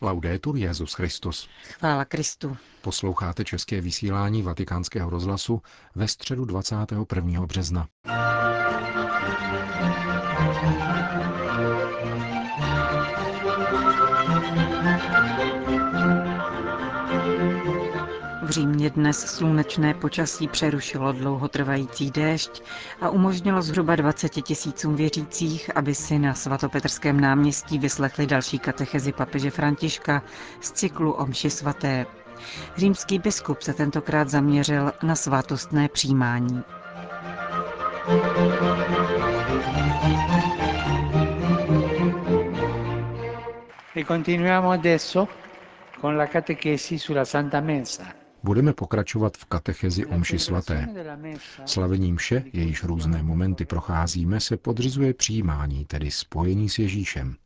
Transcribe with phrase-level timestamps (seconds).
[0.00, 1.48] Laudetur Jezus Christus.
[1.64, 2.56] Chvála Kristu.
[2.82, 5.62] Posloucháte české vysílání Vatikánského rozhlasu
[5.94, 7.46] ve středu 21.
[7.46, 7.88] března.
[18.56, 22.62] Římě dnes slunečné počasí přerušilo dlouhotrvající déšť
[23.00, 29.50] a umožnilo zhruba 20 tisícům věřících, aby si na svatopetrském náměstí vyslechli další katechezi papeže
[29.50, 30.22] Františka
[30.60, 32.06] z cyklu Omši svaté.
[32.76, 36.62] Římský biskup se tentokrát zaměřil na svátostné přijímání.
[43.96, 45.28] E continuiamo adesso
[46.00, 48.25] con la catechesi sulla Santa Messa.
[48.46, 50.88] Budeme pokračovat v katechezi o mši svaté.
[51.64, 57.36] Slavení mše, jejíž různé momenty procházíme, se podřizuje přijímání, tedy spojení s Ježíšem.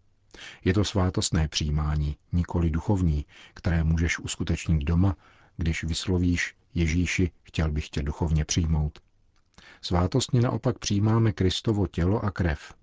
[0.64, 5.16] Je to svátostné přijímání, nikoli duchovní, které můžeš uskutečnit doma,
[5.56, 8.98] když vyslovíš Ježíši, chtěl bych tě duchovně přijmout.
[9.82, 12.74] Svátostně naopak přijímáme Kristovo tělo a krev.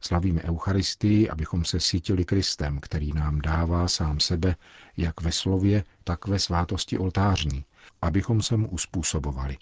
[0.00, 4.56] Slavíme Eucharistii, abychom se sítili Kristem, který nám dává sám sebe,
[4.96, 7.64] jak ve slově, tak ve svátosti oltářní,
[8.02, 9.56] abychom se mu uspůsobovali.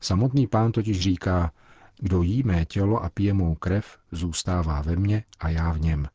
[0.00, 1.52] Samotný pán totiž říká,
[1.98, 6.08] kdo jí mé tělo a pije mou krev, zůstává ve mně a já v něm.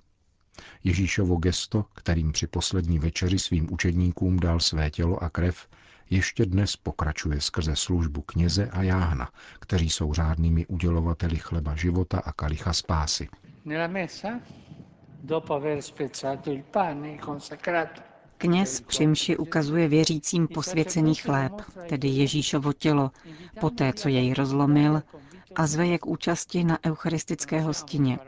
[0.83, 5.67] Ježíšovo gesto, kterým při poslední večeři svým učedníkům dal své tělo a krev,
[6.11, 12.31] ještě dnes pokračuje skrze službu kněze a jáhna, kteří jsou řádnými udělovateli chleba života a
[12.31, 13.27] kalicha spásy.
[18.37, 21.53] Kněz při mši ukazuje věřícím posvěcený chléb,
[21.89, 23.11] tedy Ježíšovo tělo,
[23.59, 25.01] poté, co jej rozlomil,
[25.55, 28.19] a zve je k účasti na eucharistické hostině.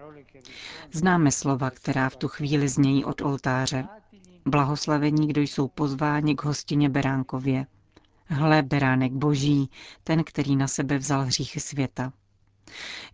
[0.91, 3.85] Známe slova, která v tu chvíli znějí od oltáře.
[4.45, 7.65] Blahoslavení, kdo jsou pozváni k hostině Beránkově.
[8.25, 9.69] Hle, beránek boží,
[10.03, 12.13] ten, který na sebe vzal hříchy světa.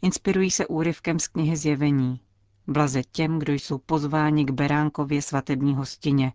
[0.02, 2.20] Inspirují se úryvkem z knihy Zjevení.
[2.68, 6.34] Blaze těm, kdo jsou pozváni k beránkově svatební hostině,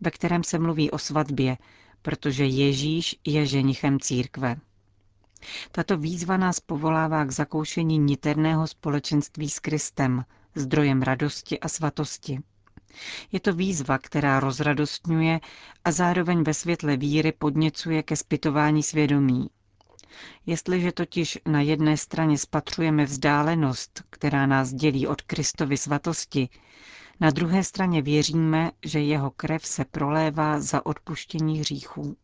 [0.00, 1.58] ve kterém se mluví o svatbě,
[2.02, 4.56] protože Ježíš je ženichem církve.
[5.72, 12.38] Tato výzva nás povolává k zakoušení niterného společenství s Kristem, zdrojem radosti a svatosti.
[13.32, 15.40] Je to výzva, která rozradostňuje
[15.84, 19.46] a zároveň ve světle víry podněcuje ke zpytování svědomí.
[20.46, 26.48] Jestliže totiž na jedné straně spatřujeme vzdálenost, která nás dělí od Kristovy svatosti,
[27.20, 32.16] na druhé straně věříme, že jeho krev se prolévá za odpuštění hříchů.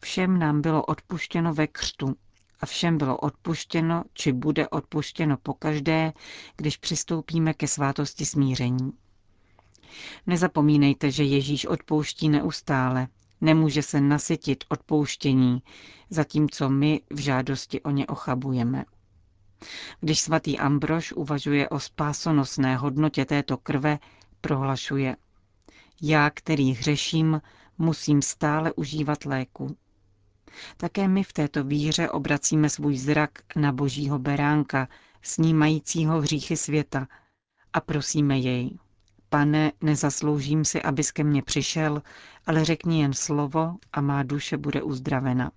[0.00, 2.16] Všem nám bylo odpuštěno ve křtu
[2.60, 6.12] a všem bylo odpuštěno, či bude odpuštěno pokaždé,
[6.56, 8.92] když přistoupíme ke svátosti smíření.
[10.26, 13.08] Nezapomínejte, že Ježíš odpouští neustále.
[13.40, 15.62] Nemůže se nasytit odpouštění,
[16.10, 18.84] zatímco my v žádosti o ně ochabujeme.
[20.00, 23.98] Když svatý Ambrož uvažuje o spásonosné hodnotě této krve,
[24.40, 25.16] prohlašuje
[26.02, 27.40] Já, který hřeším,
[27.78, 29.76] musím stále užívat léku.
[30.76, 34.88] Také my v této víře obracíme svůj zrak na božího beránka,
[35.22, 37.08] snímajícího hříchy světa
[37.72, 38.78] a prosíme jej,
[39.32, 42.02] Pane, nezasloužím si, abys ke mně přišel,
[42.46, 45.50] ale řekni jen slovo a má duše bude uzdravena.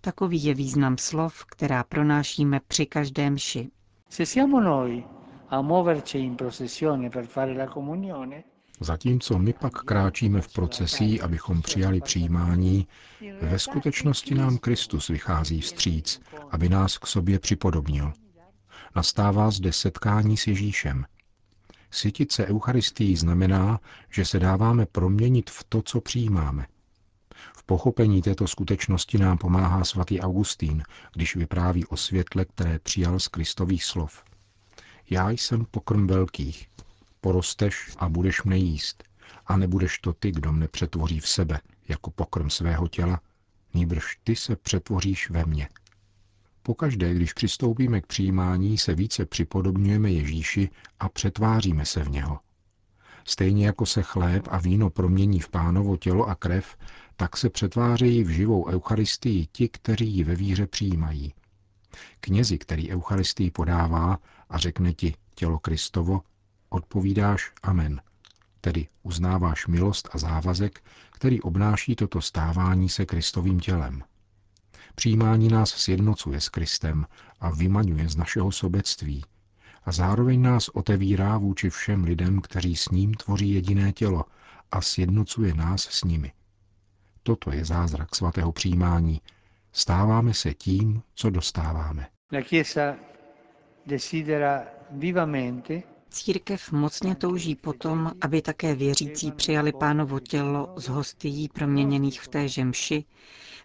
[0.00, 3.70] Takový je význam slov, která pronášíme při každém mši.
[8.80, 12.88] Zatímco my pak kráčíme v procesí, abychom přijali přijímání,
[13.40, 18.12] ve skutečnosti nám Kristus vychází vstříc, aby nás k sobě připodobnil.
[18.96, 21.04] Nastává zde setkání s Ježíšem,
[21.90, 26.66] Sytit se Eucharistii znamená, že se dáváme proměnit v to, co přijímáme.
[27.56, 30.82] V pochopení této skutečnosti nám pomáhá svatý Augustín,
[31.14, 34.24] když vypráví o světle, které přijal z Kristových slov.
[35.10, 36.68] Já jsem pokrm velkých.
[37.20, 39.04] Porosteš a budeš mne jíst.
[39.46, 43.20] A nebudeš to ty, kdo mne přetvoří v sebe, jako pokrm svého těla,
[43.74, 45.68] nýbrž ty se přetvoříš ve mně.
[46.62, 50.70] Pokaždé, když přistoupíme k přijímání, se více připodobňujeme Ježíši
[51.00, 52.40] a přetváříme se v něho.
[53.24, 56.76] Stejně jako se chléb a víno promění v pánovo tělo a krev,
[57.16, 61.34] tak se přetvářejí v živou Eucharistii ti, kteří ji ve víře přijímají.
[62.20, 64.18] Knězi, který Eucharistii podává
[64.50, 66.22] a řekne ti tělo Kristovo,
[66.68, 68.00] odpovídáš Amen,
[68.60, 74.02] tedy uznáváš milost a závazek, který obnáší toto stávání se Kristovým tělem.
[74.98, 77.06] Přijímání nás sjednocuje s Kristem
[77.40, 79.24] a vymaňuje z našeho sobectví
[79.84, 84.24] a zároveň nás otevírá vůči všem lidem, kteří s ním tvoří jediné tělo
[84.70, 86.32] a sjednocuje nás s nimi.
[87.22, 89.20] Toto je zázrak svatého přijímání.
[89.72, 92.06] Stáváme se tím, co dostáváme.
[92.32, 92.94] La Chiesa
[93.86, 102.20] desidera vivamente Církev mocně touží potom, aby také věřící přijali pánovo tělo z hostií proměněných
[102.20, 103.04] v té žemši,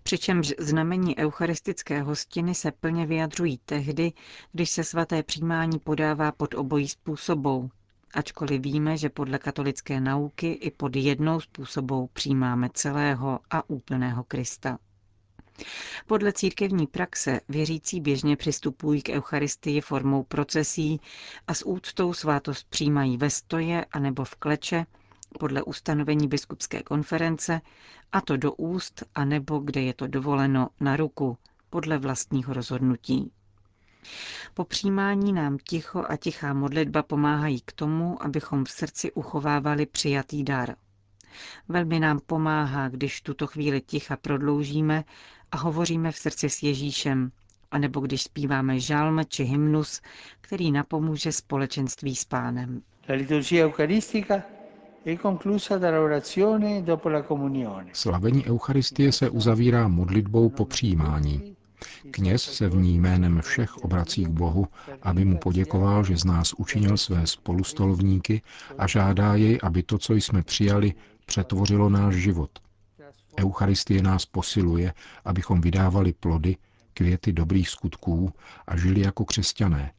[0.03, 4.13] přičemž znamení eucharistické hostiny se plně vyjadřují tehdy,
[4.51, 7.69] když se svaté přijímání podává pod obojí způsobou,
[8.13, 14.77] ačkoliv víme, že podle katolické nauky i pod jednou způsobou přijímáme celého a úplného Krista.
[16.07, 21.01] Podle církevní praxe věřící běžně přistupují k Eucharistii formou procesí
[21.47, 24.85] a s úctou svátost přijímají ve stoje anebo v kleče,
[25.39, 27.61] podle ustanovení biskupské konference,
[28.11, 31.37] a to do úst, anebo kde je to dovoleno na ruku,
[31.69, 33.31] podle vlastního rozhodnutí.
[34.53, 40.43] Po přijímání nám ticho a tichá modlitba pomáhají k tomu, abychom v srdci uchovávali přijatý
[40.43, 40.75] dar.
[41.69, 45.03] Velmi nám pomáhá, když tuto chvíli ticha prodloužíme
[45.53, 47.31] a hovoříme v srdci s Ježíšem,
[47.71, 50.01] anebo když zpíváme žalm či hymnus,
[50.41, 52.81] který napomůže společenství s pánem.
[53.09, 54.43] La liturgia eucaristica
[55.05, 57.89] è conclusa dall'orazione dopo la comunione.
[57.93, 61.55] Slavení Eucharistie se uzavírá modlitbou po přijímání.
[62.11, 64.67] Kněz se v ní jménem všech obrací k Bohu,
[65.01, 68.41] aby mu poděkoval, že z nás učinil své spolustolovníky
[68.77, 70.93] a žádá jej, aby to, co jsme přijali,
[71.25, 72.49] přetvořilo náš život.
[73.39, 74.93] Eucharistie nás posiluje,
[75.25, 76.57] abychom vydávali plody,
[76.93, 78.33] květy dobrých skutků
[78.67, 79.91] a žili jako křesťané.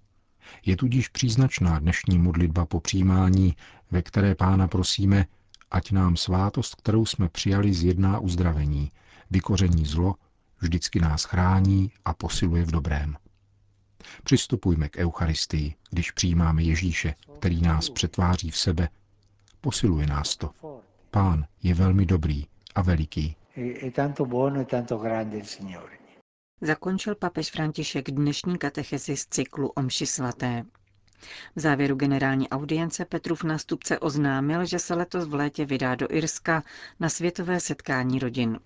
[0.66, 3.56] Je tudíž příznačná dnešní modlitba po přijímání,
[3.90, 5.26] ve které pána prosíme,
[5.70, 8.90] ať nám svátost, kterou jsme přijali, zjedná uzdravení,
[9.30, 10.14] vykoření zlo,
[10.60, 13.16] vždycky nás chrání a posiluje v dobrém.
[14.24, 18.88] Přistupujme k Eucharistii, když přijímáme Ježíše, který nás přetváří v sebe.
[19.60, 20.50] Posiluje nás to.
[21.10, 23.36] Pán je velmi dobrý a veliký.
[23.56, 25.98] E tanto grande il Signore.
[26.60, 30.64] Zakončil papež František dnešní katechezi z cyklu Omši svaté.
[31.56, 36.62] V závěru generální audience Petrův nástupce oznámil, že se letos v létě vydá do Irska
[37.00, 38.58] na světové setkání rodin.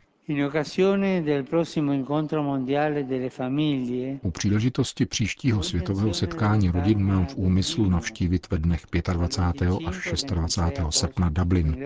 [4.22, 8.82] U příležitosti příštího světového setkání rodin mám v úmyslu navštívit ve dnech
[9.12, 9.72] 25.
[9.86, 10.80] až 26.
[10.90, 11.76] srpna Dublin.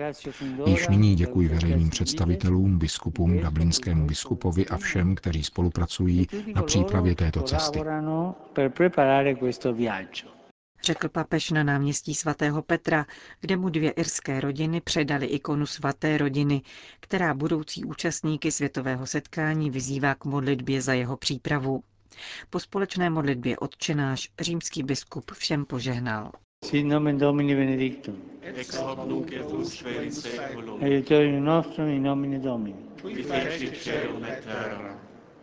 [0.65, 7.41] Již nyní děkuji veřejným představitelům, biskupům, dublinskému biskupovi a všem, kteří spolupracují na přípravě této
[7.41, 7.79] cesty.
[10.83, 13.05] Řekl papež na náměstí svatého Petra,
[13.41, 16.61] kde mu dvě irské rodiny předali ikonu svaté rodiny,
[16.99, 21.83] která budoucí účastníky světového setkání vyzývá k modlitbě za jeho přípravu.
[22.49, 26.31] Po společné modlitbě odčenáš římský biskup všem požehnal.
[26.65, 28.15] Sit nomen Domini benedictum.
[28.41, 30.11] ex hoc nunc et usque in
[30.83, 32.75] Aiutorium nostrum in nomine Domini.
[33.01, 34.99] qui fecit caelum et terra.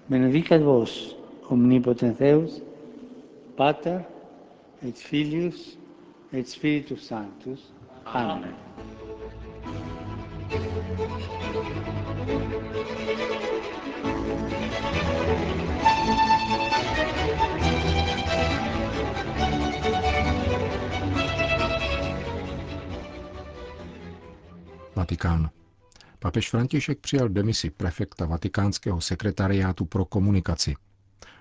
[0.09, 1.17] Benedicat vos,
[1.49, 2.63] omnipotens Deus,
[3.57, 4.05] Pater,
[4.83, 5.79] et Filius,
[6.33, 7.73] et Spiritus Sanctus.
[8.05, 8.55] Amen.
[24.97, 25.51] Vatikán.
[26.19, 30.75] Papež František přijal demisi prefekta vatikánského sekretariátu pro komunikaci.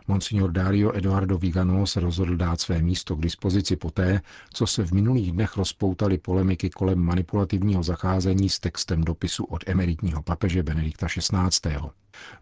[0.10, 4.22] Monsignor Dario Eduardo Vigano se rozhodl dát své místo k dispozici poté,
[4.54, 10.22] co se v minulých dnech rozpoutaly polemiky kolem manipulativního zacházení s textem dopisu od emeritního
[10.22, 11.78] papeže Benedikta XVI.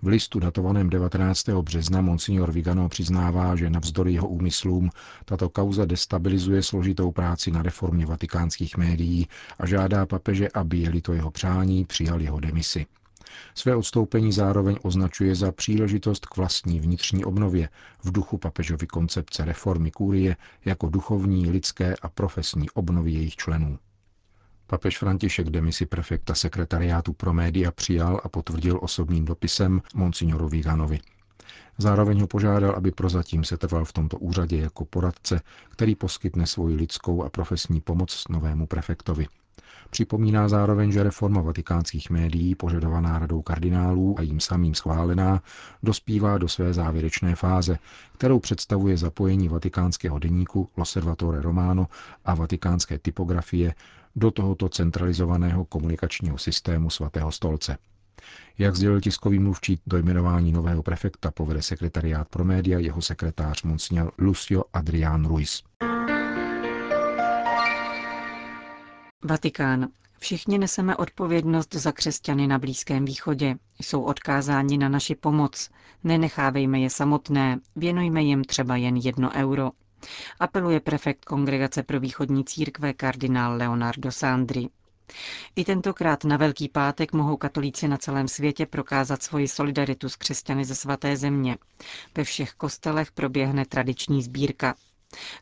[0.01, 1.49] V listu datovaném 19.
[1.49, 4.89] března Monsignor Vigano přiznává, že navzdory jeho úmyslům
[5.25, 9.27] tato kauza destabilizuje složitou práci na reformě vatikánských médií
[9.59, 12.85] a žádá papeže, aby jeli to jeho přání, přijal jeho demisi.
[13.55, 17.69] Své odstoupení zároveň označuje za příležitost k vlastní vnitřní obnově
[18.03, 23.79] v duchu papežovy koncepce reformy kůrie jako duchovní, lidské a profesní obnovy jejich členů.
[24.67, 30.99] Papež František demisi prefekta sekretariátu pro média přijal a potvrdil osobním dopisem Monsignorovi Viganovi.
[31.77, 36.75] Zároveň ho požádal, aby prozatím se trval v tomto úřadě jako poradce, který poskytne svoji
[36.75, 39.27] lidskou a profesní pomoc novému prefektovi.
[39.89, 45.41] Připomíná zároveň, že reforma vatikánských médií, požadovaná radou kardinálů a jim samým schválená,
[45.83, 47.79] dospívá do své závěrečné fáze,
[48.17, 51.87] kterou představuje zapojení vatikánského deníku L'Osservatore Romano
[52.25, 53.75] a vatikánské typografie
[54.15, 57.77] do tohoto centralizovaného komunikačního systému svatého stolce.
[58.57, 64.11] Jak sdělil tiskový mluvčí, do jmenování nového prefekta povede sekretariát pro média jeho sekretář Monsignor
[64.17, 65.63] Lucio Adrián Ruiz.
[69.27, 69.87] Vatikán.
[70.19, 73.55] Všichni neseme odpovědnost za křesťany na Blízkém východě.
[73.81, 75.69] Jsou odkázáni na naši pomoc.
[76.03, 79.71] Nenechávejme je samotné, věnujme jim třeba jen jedno euro.
[80.39, 84.69] Apeluje prefekt Kongregace pro východní církve kardinál Leonardo Sandri.
[85.55, 90.65] I tentokrát na Velký pátek mohou katolíci na celém světě prokázat svoji solidaritu s křesťany
[90.65, 91.57] ze svaté země.
[92.17, 94.75] Ve všech kostelech proběhne tradiční sbírka.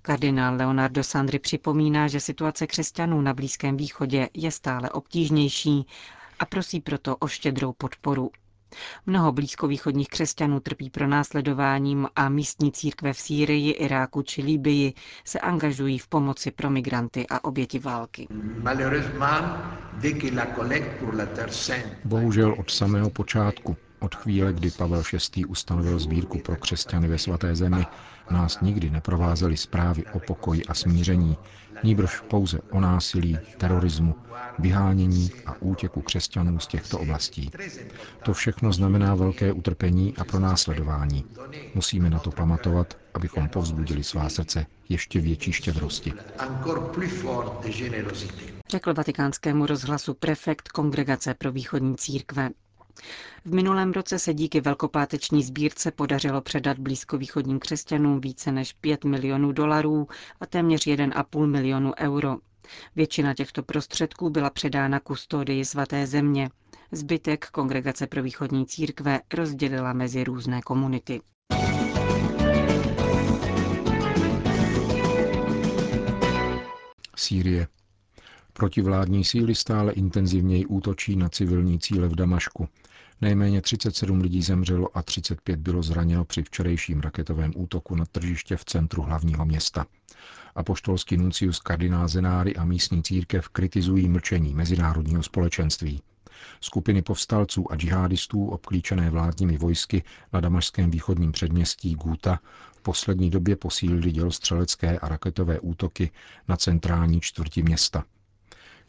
[0.01, 5.88] Kardinál Leonardo Sandri připomíná, že situace křesťanů na Blízkém východě je stále obtížnější
[6.39, 8.31] a prosí proto o štědrou podporu.
[9.05, 14.93] Mnoho blízkovýchodních křesťanů trpí pronásledováním a místní církve v Sýrii, Iráku či Líbii
[15.25, 18.27] se angažují v pomoci pro migranty a oběti války.
[22.05, 25.04] Bohužel od samého počátku od chvíle, kdy Pavel
[25.36, 25.46] VI.
[25.46, 27.86] ustanovil sbírku pro křesťany ve svaté zemi,
[28.32, 31.38] nás nikdy neprovázely zprávy o pokoji a smíření,
[31.84, 34.16] níbrž pouze o násilí, terorismu,
[34.60, 37.52] vyhánění a útěku křesťanů z těchto oblastí.
[38.24, 41.26] To všechno znamená velké utrpení a pronásledování.
[41.76, 46.14] Musíme na to pamatovat, abychom povzbudili svá srdce ještě větší štědrosti.
[48.70, 52.50] Řekl vatikánskému rozhlasu prefekt Kongregace pro východní církve.
[53.46, 59.52] V minulém roce se díky velkopáteční sbírce podařilo předat blízkovýchodním křesťanům více než 5 milionů
[59.52, 60.08] dolarů
[60.40, 62.38] a téměř 1,5 milionu euro.
[62.96, 66.50] Většina těchto prostředků byla předána kustodii svaté země.
[66.92, 71.22] Zbytek Kongregace pro východní církve rozdělila mezi různé komunity.
[77.16, 77.68] Sýrie.
[78.58, 82.68] Protivládní síly stále intenzivněji útočí na civilní cíle v Damašku.
[83.22, 88.66] Nejméně 37 lidí zemřelo a 35 bylo zraněno při včerejším raketovém útoku na tržiště v
[88.66, 89.86] centru hlavního města.
[90.56, 96.02] Apoštolský nuncius kardinál Zenáry a místní církev kritizují mlčení mezinárodního společenství.
[96.62, 102.40] Skupiny povstalců a džihadistů obklíčené vládními vojsky na damašském východním předměstí Guta
[102.76, 106.12] v poslední době posílili dělostřelecké a raketové útoky
[106.48, 108.04] na centrální čtvrti města.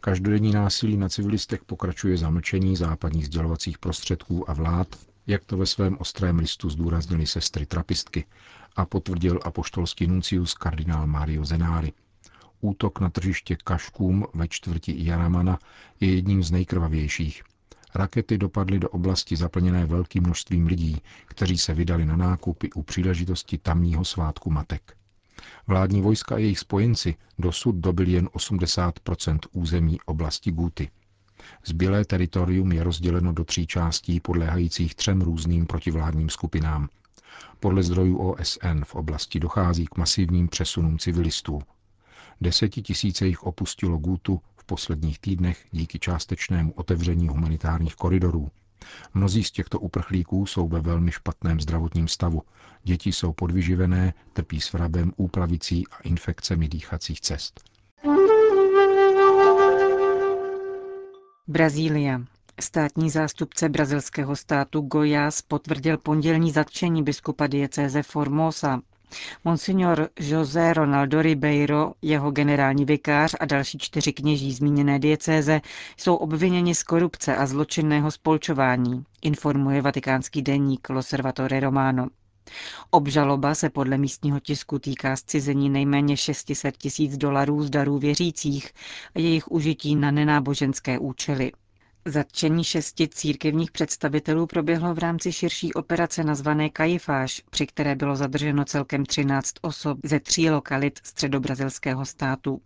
[0.01, 4.87] Každodenní násilí na civilistech pokračuje zamlčení západních sdělovacích prostředků a vlád,
[5.27, 8.25] jak to ve svém ostrém listu zdůraznili sestry trapistky
[8.77, 11.93] a potvrdil apoštolský nuncius kardinál Mario Zenári.
[12.61, 15.59] Útok na tržiště Kaškům ve čtvrti Jaramana
[16.01, 17.43] je jedním z nejkrvavějších.
[17.95, 23.59] Rakety dopadly do oblasti zaplněné velkým množstvím lidí, kteří se vydali na nákupy u příležitosti
[23.59, 24.97] tamního svátku matek.
[25.67, 30.91] Vládní vojska a jejich spojenci dosud dobili jen 80% území oblasti Guty.
[31.65, 36.89] Zbylé teritorium je rozděleno do tří částí podléhajících třem různým protivládním skupinám.
[37.61, 41.63] Podle zdrojů OSN v oblasti dochází k masivním přesunům civilistů.
[42.41, 48.51] Desetitisíce jich opustilo Gutu v posledních týdnech díky částečnému otevření humanitárních koridorů.
[49.15, 52.43] Mnozí z těchto uprchlíků jsou ve velmi špatném zdravotním stavu.
[52.83, 57.61] Děti jsou podvyživené, trpí svrabem, úplavicí a infekcemi dýchacích cest.
[61.49, 62.21] Brazílie.
[62.61, 68.81] Státní zástupce brazilského státu Goiás potvrdil pondělní zatčení biskupa diecéze Formosa.
[69.45, 75.61] Monsignor José Ronaldo Ribeiro, jeho generální vikář a další čtyři kněží zmíněné diecéze
[75.97, 82.07] jsou obviněni z korupce a zločinného spolčování, informuje vatikánský deník Loservatore Romano.
[82.91, 88.73] Obžaloba se podle místního tisku týká zcizení nejméně 600 tisíc dolarů z darů věřících
[89.15, 91.53] a jejich užití na nenáboženské účely.
[92.09, 98.65] Zatčení šesti církevních představitelů proběhlo v rámci širší operace nazvané Kajifáš, při které bylo zadrženo
[98.65, 102.61] celkem 13 osob ze tří lokalit středobrazilského státu.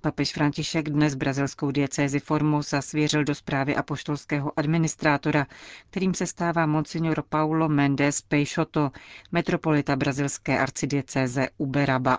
[0.00, 5.46] Papež František dnes brazilskou diecézi Formosa svěřil do zprávy apoštolského administrátora,
[5.90, 8.90] kterým se stává monsignor Paulo Mendes Peixoto,
[9.32, 12.18] metropolita brazilské arcidiecéze Uberaba.